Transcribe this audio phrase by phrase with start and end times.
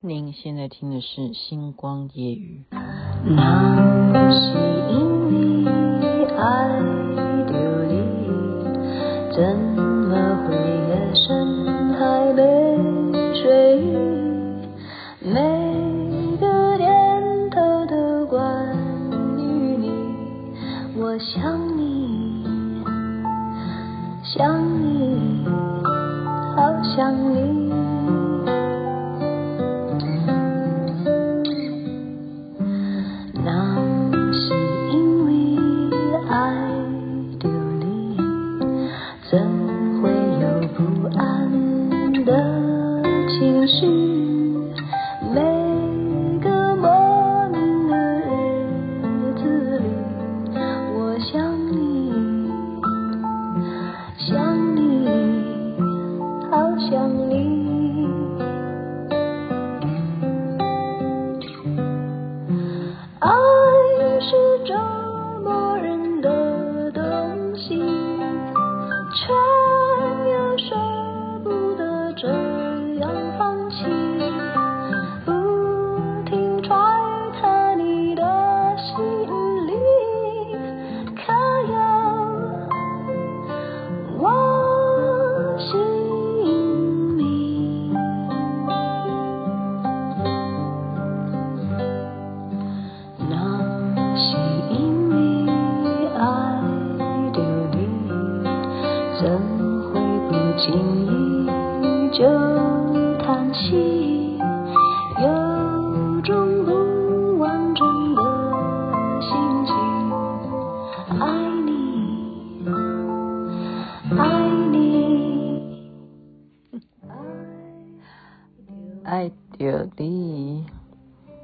[0.00, 2.62] 您现在听的是《星光夜语》。
[3.24, 4.77] 那是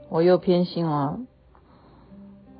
[0.08, 1.18] 我又偏心了，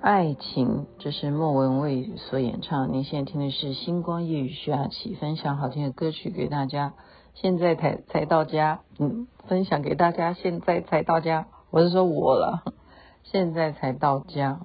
[0.01, 2.93] 爱情，这是莫文蔚所演唱。
[2.93, 6.95] 您现在听的是《星光夜雨》，徐雅琪分享好听的歌曲给大家。
[7.35, 10.33] 现在才才到家，嗯，分享给大家。
[10.33, 12.63] 现在才到家，我是说我了。
[13.25, 14.61] 现在才到家，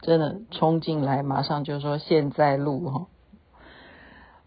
[0.00, 3.06] 真的冲进来，马上就说现在录哈。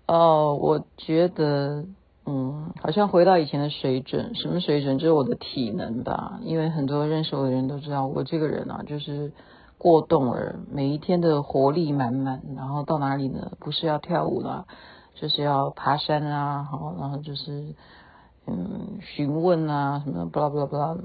[0.08, 1.86] 哦，我觉得。
[2.28, 4.98] 嗯，好像回到以前的水准，什么水准？
[4.98, 6.40] 就是我的体能吧。
[6.42, 9.32] 因为很多认识我的人都知道，我这个人啊，就是
[9.78, 12.42] 过动儿，每一天的活力满满。
[12.56, 13.52] 然后到哪里呢？
[13.60, 14.66] 不是要跳舞啦，
[15.14, 17.76] 就是要爬山啊，好，然后就是
[18.48, 20.98] 嗯询问啊什么，巴拉巴拉巴拉。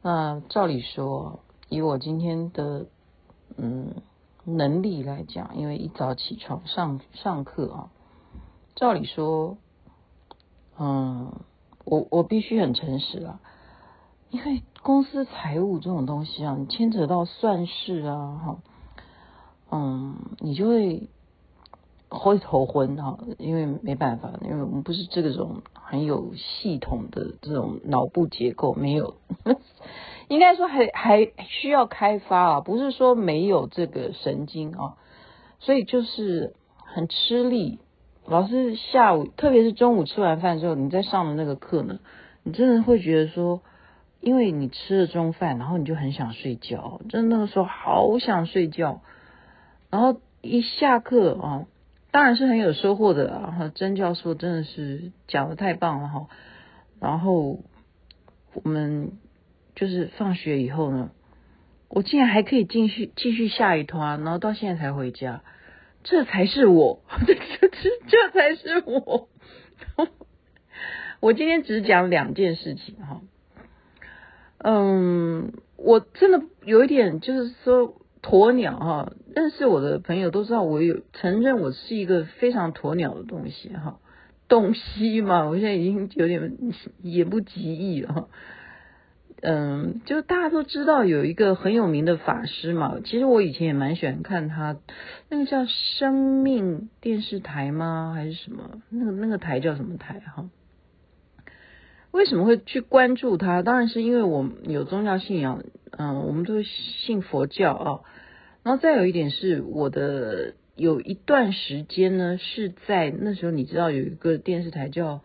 [0.00, 2.86] 那照理说，以我今天的
[3.56, 3.94] 嗯
[4.44, 7.90] 能力来讲，因为一早起床上上课啊，
[8.76, 9.56] 照理说。
[10.80, 11.32] 嗯，
[11.84, 13.40] 我我必须很诚实啊，
[14.30, 18.56] 因为公司财务这种东西啊，你牵扯到算式啊，哈，
[19.72, 21.08] 嗯，你就会
[22.08, 29.16] 会头昏哈，因为没办法，因为我们不是这个种很有系统的这种脑部结构，没有，
[30.28, 34.96] 应该说还还需要开发啊，不是说没有这个神经啊，
[35.58, 37.80] 所以就是很吃力。
[38.28, 41.98] 老师下午，特别是中午吃完饭之后，你在上的那个课呢，
[42.42, 43.62] 你真的会觉得说，
[44.20, 49.00] 因为你吃了中饭，然后你就很想睡觉，真的那个时候好想睡觉。
[49.90, 51.66] 然后一下课啊，
[52.10, 53.72] 当然是很有收获的啊。
[53.74, 56.26] 曾教授真的是讲的太棒了哈。
[57.00, 57.60] 然后
[58.52, 59.12] 我们
[59.74, 61.10] 就是放学以后呢，
[61.88, 65.40] 我竟然还可以继续继续下一团，然后到现在才回家。
[66.10, 67.68] 这才是我， 这这
[68.08, 69.28] 这才是我。
[71.20, 73.20] 我今天只讲两件事情哈。
[74.58, 83.98] 嗯，我真的有一点就是说鸵鸟哈，认识我的朋友都知道我有承认我是一个非常鸵鸟的东西哈，
[84.48, 86.56] 东西嘛，我现在已经有点
[87.02, 88.28] 言不及义了哈。
[89.40, 94.76] 嗯，就大家都知道有一个很有名的法师嘛，其实我以前也蛮喜欢看他，
[95.28, 98.12] 那个叫生命电视台吗？
[98.16, 98.82] 还是什么？
[98.88, 100.20] 那个那个台叫什么台？
[100.20, 100.50] 哈，
[102.10, 103.62] 为什么会去关注他？
[103.62, 105.62] 当然是因为我有宗教信仰，
[105.92, 108.00] 嗯，我们都信佛教啊。
[108.64, 115.20] 然后再有一点是我的有一段时间呢，是在那时候你知道有一个电视台叫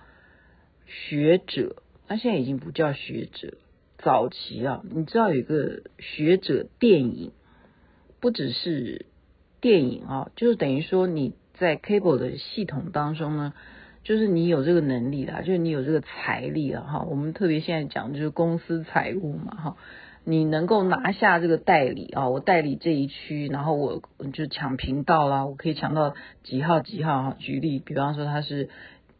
[0.85, 1.77] 学者，
[2.07, 3.57] 他现在已经不叫学者。
[4.03, 7.31] 早期啊，你知道有一个学者电影，
[8.19, 9.05] 不只是
[9.61, 13.53] 电影啊，就是等于说你在 cable 的系统当中呢，
[14.03, 17.05] 就是你有这个能力啦，就是你有这个财力了哈。
[17.09, 19.77] 我们特别现在讲就是公司财务嘛哈，
[20.25, 24.01] 你能够拿下这个代理啊，我代理这一区，然后我
[24.33, 26.13] 就抢频道啦，我可以抢到
[26.43, 27.35] 几号几号哈。
[27.39, 28.69] 举例，比方说他是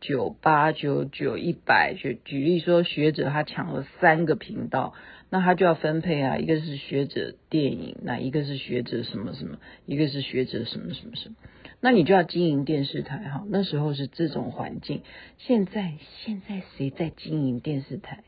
[0.04, 4.94] 九八九九一百，举举例说学者他抢了三个频道。
[5.30, 9.58] 那他就要分配啊，一个是学者电影，那一个是学者什么什么，
[9.88, 11.36] 一个是学者什么什么什么，
[11.80, 13.44] 那你就要经营电视台哈。
[13.48, 15.02] 那时候是这种环境，
[15.40, 18.24] 现在现在谁在经营电视台？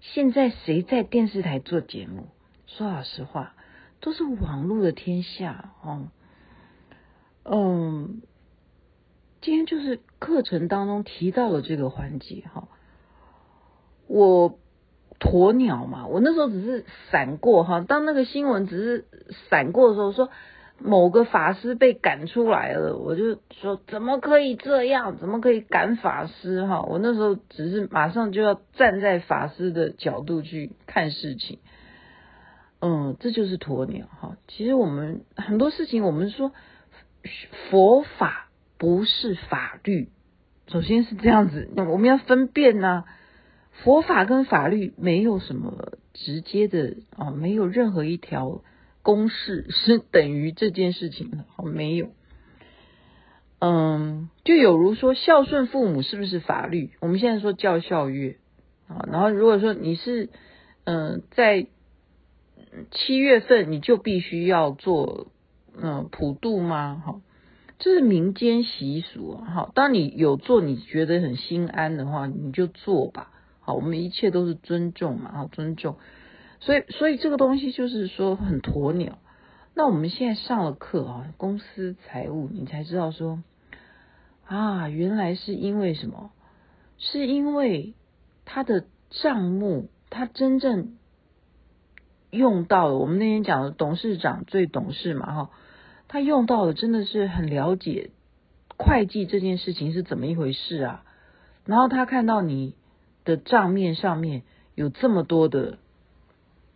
[0.00, 2.28] 现在谁在电视台做节目？
[2.66, 3.54] 说老实话，
[4.00, 6.08] 都是网络的天下哦。
[7.44, 8.22] 嗯，
[9.40, 12.68] 今天就是课程当中提到了这个环节哈，
[14.06, 14.58] 我。
[15.20, 19.04] 鸵鸟嘛，我那时候只是闪过哈，当那个新闻只是
[19.50, 20.30] 闪过的时候，说
[20.78, 25.18] 某个法师被赶出来了，我就说怎么可以这样？
[25.18, 26.82] 怎么可以赶法师哈？
[26.82, 31.58] 我那时候只是马上就要站在法师的角度去看事情，
[32.78, 34.36] 嗯，这就是鸵鸟哈。
[34.46, 36.52] 其实我们很多事情，我们说
[37.72, 38.47] 佛法
[38.78, 40.08] 不是法律，
[40.68, 43.04] 首先是这样子，我们要分辨呢。
[43.84, 48.62] 佛法跟法律没有什么直接的啊，没有任何一条
[49.02, 52.08] 公式 是等于这件事情的，好，没有。
[53.60, 56.90] 嗯，就有如说孝顺父母是不是法律？
[57.00, 58.38] 我们现在说教孝月
[58.88, 60.28] 啊，然后如果说你是
[60.82, 61.68] 嗯在
[62.90, 65.28] 七月份你就必须要做
[65.80, 67.00] 嗯普渡吗？
[67.04, 67.20] 好，
[67.78, 69.70] 这是民间习俗啊。
[69.74, 73.30] 当你有做你觉得很心安的话，你就做吧。
[73.60, 75.96] 好，我们一切都是尊重嘛，好，尊重，
[76.60, 79.18] 所以所以这个东西就是说很鸵鸟。
[79.74, 83.42] 那我们现在上了课啊，公司财务，你才知道说
[84.44, 86.30] 啊，原来是因为什么？
[86.96, 87.94] 是因为
[88.44, 90.96] 他的账目，他真正
[92.30, 92.96] 用到了。
[92.96, 95.50] 我们那天讲的董事长最懂事嘛，哈，
[96.08, 98.10] 他用到了，真的是很了解
[98.76, 101.04] 会计这件事情是怎么一回事啊。
[101.64, 102.74] 然后他看到你。
[103.24, 104.42] 的账面上面
[104.74, 105.76] 有这么多的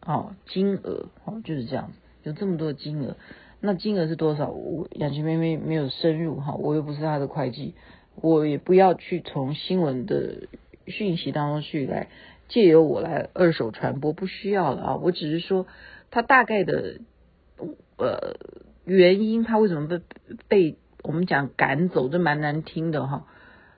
[0.04, 1.94] 哦金额哦，就是这样子，
[2.24, 3.16] 有这么多的金额，
[3.60, 4.50] 那金额是多少？
[4.50, 7.74] 我雅琪妹妹没有深入哈，我又不是她的会计，
[8.16, 10.46] 我也不要去从新闻的
[10.86, 12.08] 讯息当中去来
[12.48, 15.66] 借由我来二手传播，不需要了啊，我只是说
[16.10, 17.00] 他大概的
[17.96, 18.36] 呃
[18.84, 20.00] 原因，他为什么被
[20.48, 23.26] 被我们讲赶走，这蛮难听的哈，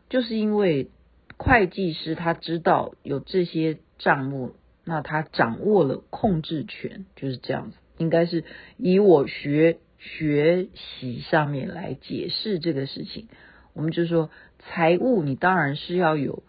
[0.09, 0.91] 就是因为。
[1.37, 4.55] 会计师他知道有这些账目，
[4.85, 7.77] 那他掌握了控制权，就是这样子。
[7.99, 8.45] 应该是
[8.77, 13.27] 以我学学习上面来解释这个事情。
[13.73, 14.31] 我们就说
[14.61, 16.45] 财务，你当然是要有，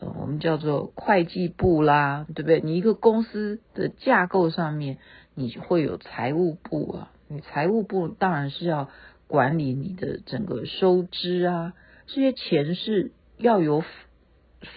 [0.00, 2.60] 呃，我们叫做会计部啦，对不对？
[2.60, 4.98] 你一个公司的架构上面，
[5.36, 7.12] 你会有财务部啊。
[7.34, 8.88] 你财务部当然是要
[9.26, 11.74] 管理你的整个收支啊，
[12.06, 13.82] 这些钱是要由。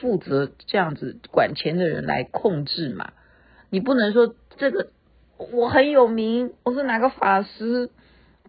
[0.02, 3.14] 负责这样子管钱的人来控制嘛？
[3.70, 4.90] 你不能说这个
[5.38, 7.90] 我很有名，我是哪个法师，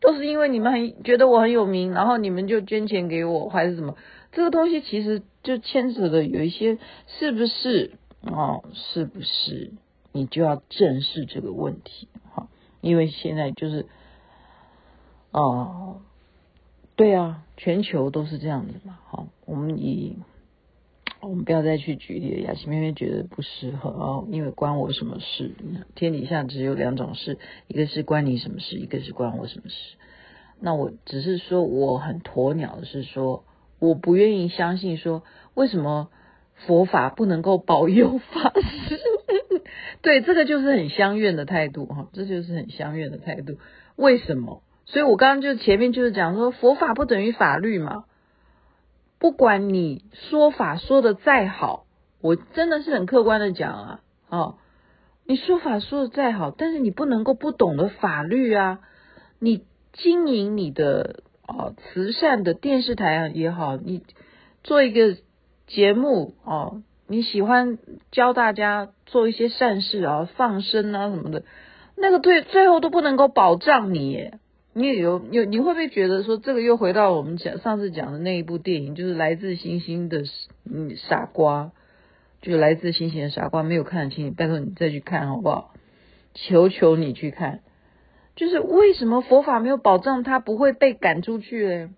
[0.00, 3.96] 都是因为你们很觉得我很有名，然后你们就捐钱给我，还是什么？
[4.32, 6.76] 这个东西其实就牵扯的有一些
[7.06, 8.64] 是不是哦？
[8.74, 9.70] 是不是？
[10.10, 12.48] 你就要正视这个问题哈，
[12.80, 13.86] 因为现在就是
[15.40, 16.00] 哦，
[16.96, 18.98] 对啊，全球都是这样子嘛。
[19.06, 20.18] 好，我们以。
[21.20, 25.52] 我们不要再去举例了，雅琪妹妹觉得不适合哦，因为关我什么事？
[25.96, 29.96] 天底下只有两种事，一个是关你什么事，一个是关我什么事。
[30.60, 33.42] 那我只是说我很鸵鸟的是说，
[33.80, 36.08] 我不愿意相信说，为什么
[36.54, 39.00] 佛法不能够保佑法师？
[40.02, 43.58] 对，这个就是很相怨的态度哈，这就是很相怨的态度。
[43.96, 44.62] 为什么？
[44.90, 48.04] 所以我刚刚就前面就是讲说，佛法不等于法律嘛。
[49.18, 51.84] 不管你说法说得再好，
[52.22, 54.54] 我真的是很客观的讲啊，哦，
[55.26, 58.78] 你说法说得再好，但是你不能够不懂得法律啊。
[59.38, 64.02] 你经营你的哦慈善的电视台啊也好，你
[64.64, 65.16] 做一个
[65.66, 67.78] 节目哦，你喜欢
[68.10, 71.42] 教大家做一些善事啊，放生啊什么的，
[71.94, 74.38] 那个对最后都不能够保障你耶。
[74.74, 80.24] 你也有有，你会不会觉得说这个又回到我们讲上次讲的那一部电影，就是来自星星的
[80.64, 81.72] 嗯傻瓜，
[82.42, 85.74] 就是来自星星的傻瓜，没有看得清，拜托你再去看好不好？
[86.34, 87.62] 求求你去看，
[88.36, 91.88] 就是为什么佛法没有保障他不会被赶出去嘞？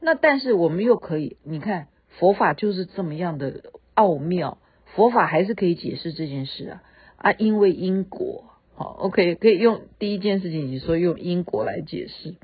[0.00, 1.86] 那但是我们又可以，你看
[2.18, 3.62] 佛法就是这么样的
[3.94, 6.82] 奥妙，佛法还是可以解释这件事啊
[7.16, 12.34] 啊，因为因果，好，OK，可以用第一件事情，你说用因果来解释，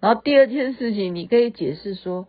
[0.00, 2.26] 然后第二件事情，你可以解释说，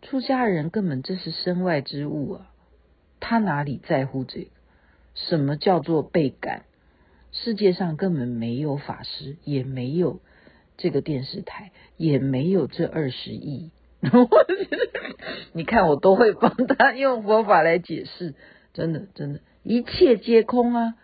[0.00, 2.50] 出家人根本这是身外之物啊，
[3.20, 4.46] 他哪里在乎这个？
[5.14, 6.64] 什么叫做被感？
[7.32, 10.20] 世界上根本没有法师，也没有
[10.78, 13.70] 这个电视台，也没有这二十亿。
[15.52, 18.34] 你看，我都会帮他用佛法来解释，
[18.72, 20.94] 真的，真的，一切皆空啊。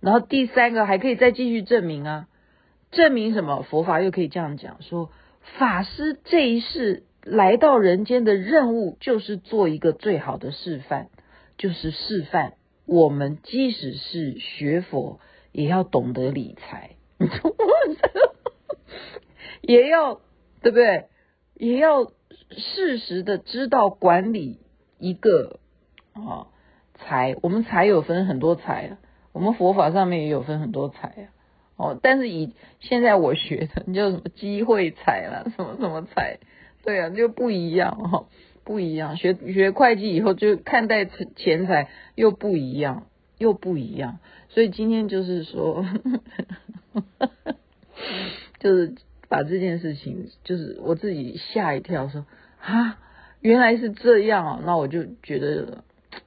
[0.00, 2.28] 然后第三个还可以再继续证明啊，
[2.90, 3.62] 证明什么？
[3.62, 5.10] 佛法又可以这样讲说，
[5.58, 11.08] 法师这一世来到人间的任务，就是做一个最好的示范，
[11.58, 12.54] 就是示范
[12.86, 15.20] 我们即使是学佛，
[15.52, 16.96] 也要懂得理财，
[19.60, 20.20] 也要
[20.62, 21.06] 对不对？
[21.54, 22.12] 也要。
[22.52, 24.58] 适时的知道管理
[24.98, 25.60] 一个
[26.14, 26.48] 啊
[26.96, 28.98] 财，我们财有分很多财啊，
[29.32, 31.28] 我们佛法上面也有分很多财啊，
[31.76, 36.38] 哦，但是以现在我学的叫什么机会财啦，什么什么财，
[36.84, 38.26] 对啊，就不一样哈，
[38.64, 39.16] 不一样。
[39.16, 43.06] 学学会计以后就看待钱财又不一样，
[43.38, 44.18] 又不一样。
[44.48, 45.84] 所以今天就是说，
[48.58, 48.94] 就是。
[49.30, 52.26] 把这件事情，就是我自己吓一跳，说
[52.60, 52.98] 啊，
[53.40, 55.84] 原来是这样啊，那我就觉得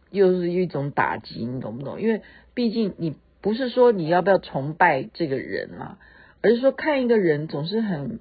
[0.09, 1.99] 又是一种打击，你懂不懂？
[1.99, 2.21] 因为
[2.53, 5.97] 毕竟你不是说你要不要崇拜这个人嘛，
[6.41, 8.19] 而是说看一个人总是很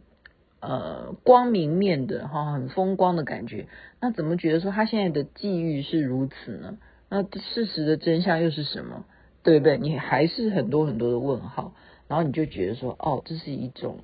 [0.61, 3.67] 呃光明面的哈，很风光的感觉，
[4.01, 6.79] 那怎么觉得说他现在的际遇是如此呢？
[7.09, 9.05] 那事实的真相又是什么？
[9.43, 9.77] 对不对？
[9.79, 11.75] 你还是很多很多的问号，
[12.09, 13.99] 然后你就觉得说，哦，这是一种。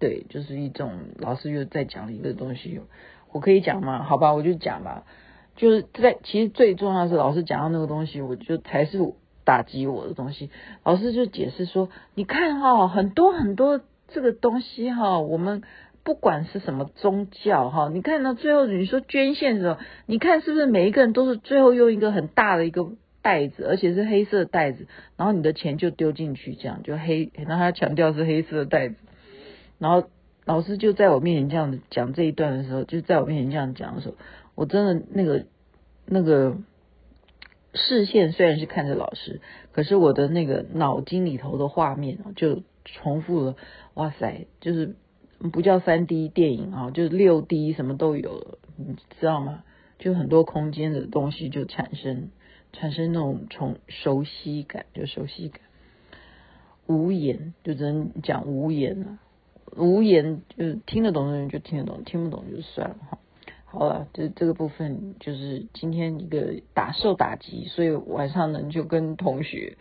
[0.00, 2.80] 对，就是一种老师又在讲一个东西，
[3.32, 4.04] 我可以讲吗？
[4.04, 5.04] 好吧，我就讲吧。
[5.58, 8.98] 就是在其实最重要是老师讲到那个东西，我就才是
[9.44, 10.50] 打击我的东西。
[10.84, 15.62] 老师就解释说，你看哈、很多很多这个东西哈、我们
[16.04, 24.86] 不管是什么宗教哈，你看到最后你说捐献的时候，你看是不是每一个人都是最后用一个很大的一个袋子，而且是黑色袋子，
[25.16, 28.94] 然后你的钱就丢进去，这样就黑，然后他强调是黑色袋子。
[29.78, 30.08] 然后
[30.44, 34.14] 老师就在我面前这样讲这一段的时候，就在我面前这样讲的时候，
[34.58, 35.46] 我真的那个
[36.04, 36.56] 那个
[37.74, 43.54] 视线虽然是看着老师，可是我的那个脑筋里头的画面啊就重复了。
[43.94, 44.96] 哇塞，就是
[45.52, 49.62] 不叫三 D 电影啊，就是六 D 什么都有了，你知道吗？
[50.00, 52.30] 就很多空间的东西就产生
[52.72, 55.60] 产生那种从熟悉感，就熟悉感，
[56.88, 59.20] 无言就只能讲无言了。
[59.76, 63.18] 无言，就是听得懂的人就听得懂，听不懂就算了哈。
[63.70, 69.76] 好了，这这个部分就是今天一个打受打击，所以晚上呢就跟同学，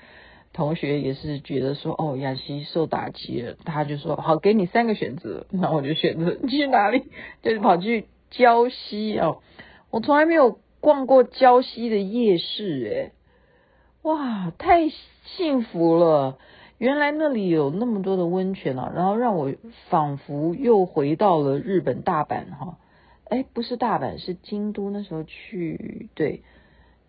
[0.52, 7.06] 同学也是觉得说，哦，雅琪受打击了，他就说好，给你三个选择，那我就选择 去哪里，
[7.42, 9.38] 就是跑去礁溪哦。
[9.90, 13.12] 我从来没有逛过礁溪的夜市，诶，
[14.02, 14.90] 哇，太
[15.24, 16.38] 幸福了。
[16.78, 19.54] 原来那里有那么多的温泉啊，然后让我
[19.90, 22.78] 仿佛又回到了日本大阪哈，
[23.30, 24.90] 哎，不是大阪，是京都。
[24.90, 26.44] 那时候去，对，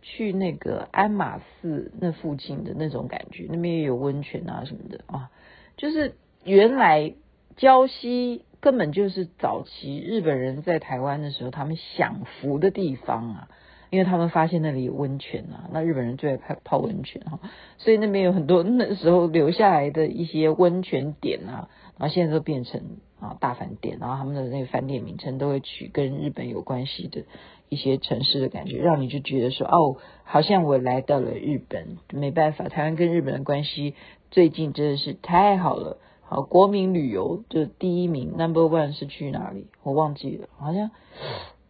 [0.02, 5.30] 去那个鞍马寺那附近的那种感觉，那边也有温泉啊什么的啊，
[5.76, 7.14] 就是原来
[7.56, 13.48] 礁溪根本就是早期日本人在台湾的时候他们享福的地方啊。
[13.90, 17.40] 因为他们发现那里有温泉啊，那日本人最爱泡泡温泉哈，
[17.78, 22.82] 所以那边有很多那时候留下来的一些温泉点啊，然后现在都变成
[23.20, 27.24] 啊大饭店，然后他们的那个饭店名称都会取跟日本有关系的
[27.68, 31.98] 一些城市的感觉，让你就觉得说哦，好像我来到了日本。
[32.12, 33.94] 没办法，台湾跟日本的关系
[34.30, 39.66] 最近真的是太好了，好，国民旅游就第一名，Number One 是去哪里？
[39.82, 40.90] 我忘记了，好像。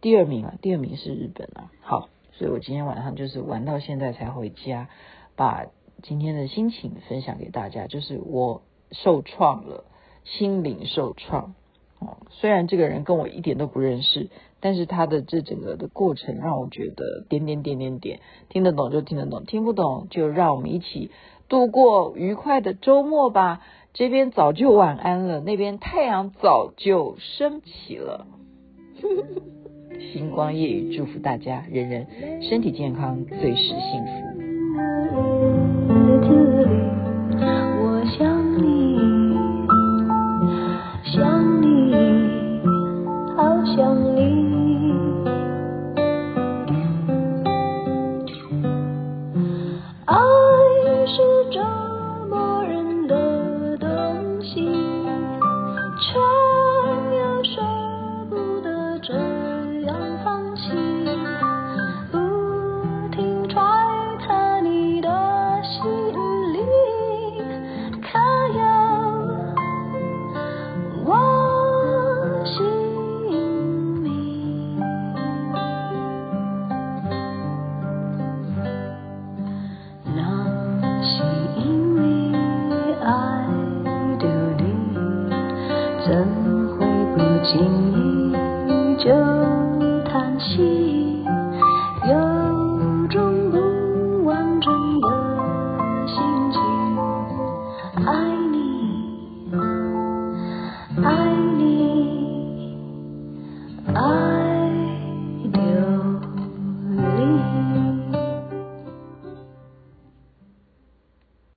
[0.01, 1.71] 第二名啊，第二名是日本啊。
[1.81, 4.87] 好，所以我今天晚上就是玩到现在才回家，
[5.35, 5.65] 把
[6.01, 7.87] 今天的心情分享给大家。
[7.87, 8.61] 就是我
[8.93, 9.83] 受创了，
[10.37, 11.53] 心灵受创。
[11.99, 14.29] 哦，虽然这个人跟我一点都不认识，
[14.61, 21.11] 但是他的这整个的过程让我觉得点点点点点，听得懂就听得懂，听不懂就让我们一起
[21.49, 23.61] 度过愉快的周末吧。
[23.91, 28.27] 这边早就晚安了，那边太阳早就升起了。
[30.13, 32.07] 星光夜语祝福大家，人人
[32.43, 34.28] 身体健康，最是幸福。